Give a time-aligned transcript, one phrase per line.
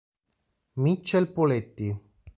[0.83, 1.93] Mitchell Poletti